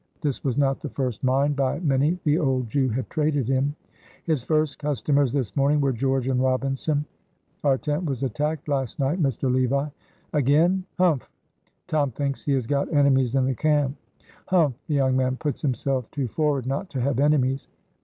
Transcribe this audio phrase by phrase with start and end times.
[0.21, 3.75] This was not the first mine by many the old Jew had traded in.
[4.23, 7.05] His first customers this morning were George and Robinson.
[7.63, 9.53] "Our tent was attacked last night, Mr.
[9.53, 9.89] Levi."
[10.33, 10.85] "Again?
[10.97, 11.29] humph!"
[11.85, 13.95] "Tom thinks he has got enemies in the camp."
[14.47, 14.73] "Humph!
[14.87, 17.67] the young man puts himself too forward not to have enemies."